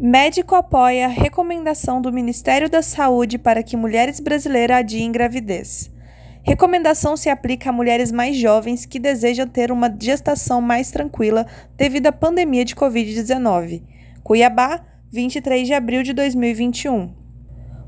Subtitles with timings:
[0.00, 5.90] Médico apoia recomendação do Ministério da Saúde para que mulheres brasileiras adiem gravidez.
[6.44, 11.44] Recomendação se aplica a mulheres mais jovens que desejam ter uma gestação mais tranquila
[11.76, 13.82] devido à pandemia de Covid-19.
[14.22, 17.12] Cuiabá, 23 de abril de 2021.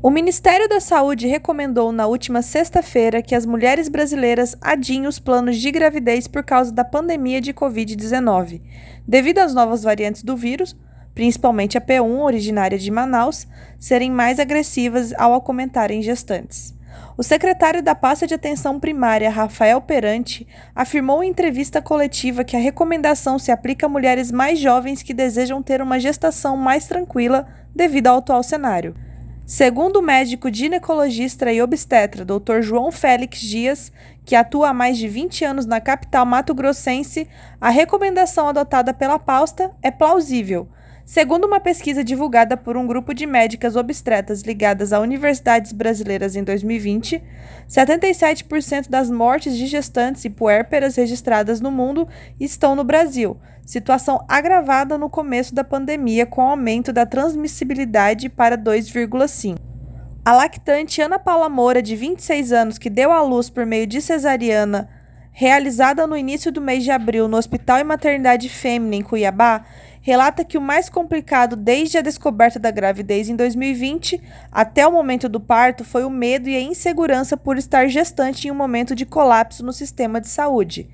[0.00, 5.56] O Ministério da Saúde recomendou na última sexta-feira que as mulheres brasileiras adiem os planos
[5.56, 8.62] de gravidez por causa da pandemia de Covid-19.
[9.08, 10.76] Devido às novas variantes do vírus,
[11.16, 13.48] principalmente a P1, originária de Manaus,
[13.80, 16.74] serem mais agressivas ao acometerem gestantes.
[17.16, 22.60] O secretário da pasta de atenção primária, Rafael Perante, afirmou em entrevista coletiva que a
[22.60, 28.08] recomendação se aplica a mulheres mais jovens que desejam ter uma gestação mais tranquila devido
[28.08, 28.94] ao atual cenário.
[29.46, 32.60] Segundo o médico ginecologista e obstetra Dr.
[32.60, 33.90] João Félix Dias,
[34.22, 37.26] que atua há mais de 20 anos na capital mato-grossense,
[37.58, 40.68] a recomendação adotada pela pasta é plausível,
[41.06, 46.42] Segundo uma pesquisa divulgada por um grupo de médicas obstetras ligadas a universidades brasileiras em
[46.42, 47.22] 2020,
[47.68, 52.08] 77% das mortes de gestantes e puérperas registradas no mundo
[52.40, 59.56] estão no Brasil, situação agravada no começo da pandemia com aumento da transmissibilidade para 2,5.
[60.24, 64.00] A lactante Ana Paula Moura, de 26 anos, que deu à luz por meio de
[64.00, 64.88] cesariana
[65.38, 69.66] realizada no início do mês de abril no Hospital e Maternidade Fêmea em Cuiabá,
[70.00, 74.18] relata que o mais complicado desde a descoberta da gravidez em 2020
[74.50, 78.50] até o momento do parto foi o medo e a insegurança por estar gestante em
[78.50, 80.88] um momento de colapso no sistema de saúde.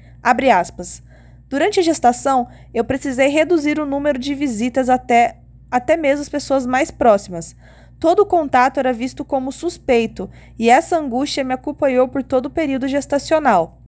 [1.48, 5.36] Durante a gestação, eu precisei reduzir o número de visitas até,
[5.70, 7.54] até mesmo as pessoas mais próximas.
[8.00, 12.88] Todo contato era visto como suspeito, e essa angústia me acompanhou por todo o período
[12.88, 13.81] gestacional.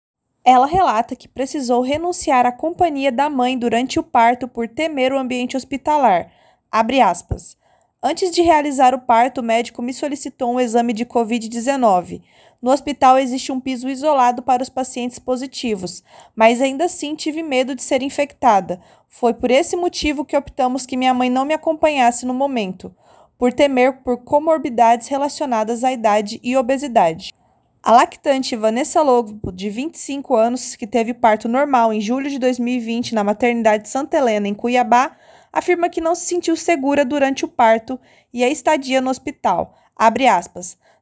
[0.44, 5.18] Ela relata que precisou renunciar à companhia da mãe durante o parto por temer o
[5.18, 6.32] ambiente hospitalar.
[8.02, 12.22] Antes de realizar o parto, o médico me solicitou um exame de Covid-19.
[12.60, 16.02] No hospital existe um piso isolado para os pacientes positivos,
[16.34, 18.80] mas ainda assim tive medo de ser infectada.
[19.08, 22.92] Foi por esse motivo que optamos que minha mãe não me acompanhasse no momento,
[23.38, 27.32] por temer por comorbidades relacionadas à idade e obesidade.
[27.84, 33.12] A lactante Vanessa Lobo, de 25 anos, que teve parto normal em julho de 2020
[33.12, 35.16] na maternidade Santa Helena, em Cuiabá,
[35.52, 37.98] afirma que não se sentiu segura durante o parto
[38.32, 39.76] e a estadia no hospital.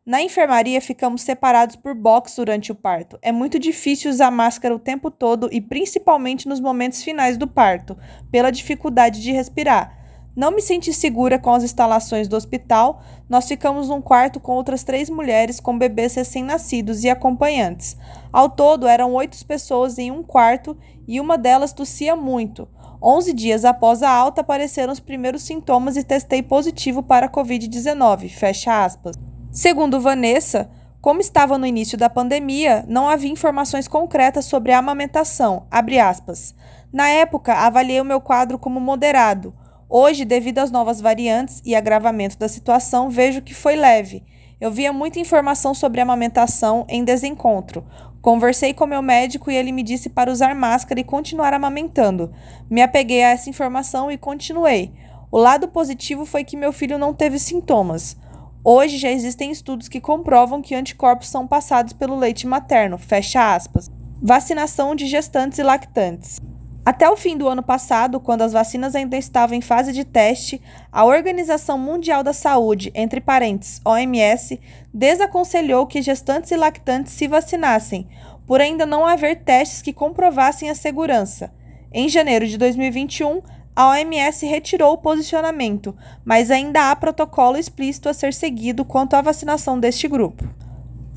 [0.06, 3.18] Na enfermaria, ficamos separados por box durante o parto.
[3.20, 7.94] É muito difícil usar máscara o tempo todo e principalmente nos momentos finais do parto,
[8.30, 9.99] pela dificuldade de respirar.
[10.40, 13.02] Não me senti segura com as instalações do hospital.
[13.28, 17.94] Nós ficamos num quarto com outras três mulheres com bebês recém-nascidos e acompanhantes.
[18.32, 20.74] Ao todo, eram oito pessoas em um quarto
[21.06, 22.66] e uma delas tossia muito.
[23.02, 28.30] Onze dias após a alta, apareceram os primeiros sintomas e testei positivo para a Covid-19.
[28.30, 29.16] Fecha aspas.
[29.52, 30.70] Segundo Vanessa,
[31.02, 35.66] como estava no início da pandemia, não havia informações concretas sobre a amamentação.
[36.90, 39.52] Na época, avaliei o meu quadro como moderado.
[39.92, 44.22] Hoje, devido às novas variantes e agravamento da situação, vejo que foi leve.
[44.60, 47.84] Eu via muita informação sobre amamentação em desencontro.
[48.22, 52.32] Conversei com meu médico e ele me disse para usar máscara e continuar amamentando.
[52.70, 54.92] Me apeguei a essa informação e continuei.
[55.28, 58.16] O lado positivo foi que meu filho não teve sintomas.
[58.62, 62.96] Hoje já existem estudos que comprovam que anticorpos são passados pelo leite materno.
[62.96, 63.90] Fecha aspas.
[64.22, 66.40] Vacinação de gestantes e lactantes.
[66.84, 70.62] Até o fim do ano passado, quando as vacinas ainda estavam em fase de teste,
[70.90, 74.58] a Organização Mundial da Saúde, entre parênteses, OMS,
[74.92, 78.08] desaconselhou que gestantes e lactantes se vacinassem,
[78.46, 81.52] por ainda não haver testes que comprovassem a segurança.
[81.92, 83.42] Em janeiro de 2021,
[83.76, 89.20] a OMS retirou o posicionamento, mas ainda há protocolo explícito a ser seguido quanto à
[89.20, 90.59] vacinação deste grupo.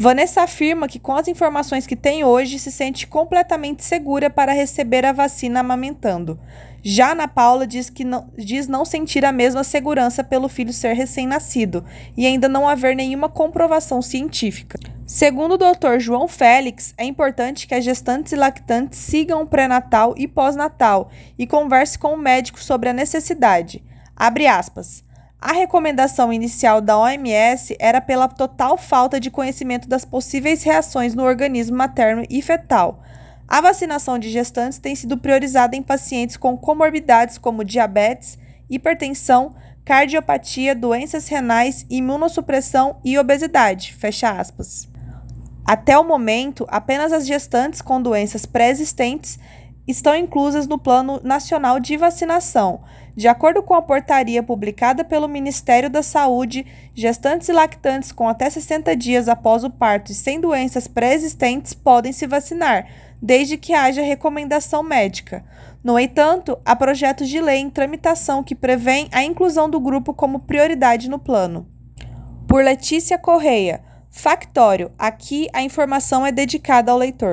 [0.04, 5.06] Vanessa afirma que, com as informações que tem hoje, se sente completamente segura para receber
[5.06, 6.38] a vacina amamentando.
[6.84, 10.92] Já Ana Paula diz que não, diz não sentir a mesma segurança pelo filho ser
[10.92, 11.86] recém-nascido
[12.18, 14.78] e ainda não haver nenhuma comprovação científica.
[15.08, 15.98] Segundo o Dr.
[16.00, 21.48] João Félix, é importante que as gestantes e lactantes sigam o pré-natal e pós-natal e
[21.48, 23.82] converse com o médico sobre a necessidade.
[24.14, 25.02] Abre aspas.
[25.46, 31.22] A recomendação inicial da OMS era pela total falta de conhecimento das possíveis reações no
[31.22, 33.04] organismo materno e fetal.
[33.46, 38.38] A vacinação de gestantes tem sido priorizada em pacientes com comorbidades como diabetes,
[38.70, 39.54] hipertensão,
[39.84, 43.94] cardiopatia, doenças renais, imunossupressão e obesidade.
[43.96, 44.88] Fecha aspas.
[45.66, 49.38] Até o momento, apenas as gestantes com doenças pré-existentes
[49.88, 52.82] estão inclusas no Plano Nacional de Vacinação.
[53.16, 56.66] De acordo com a portaria publicada pelo Ministério da Saúde,
[56.96, 62.12] gestantes e lactantes com até 60 dias após o parto e sem doenças pré-existentes podem
[62.12, 62.88] se vacinar,
[63.22, 65.46] desde que haja recomendação médica.
[65.84, 70.40] No entanto, há projetos de lei em tramitação que prevêem a inclusão do grupo como
[70.40, 71.68] prioridade no plano.
[72.48, 73.84] Por Letícia Correia.
[74.10, 74.92] Factório.
[74.98, 77.32] Aqui a informação é dedicada ao leitor.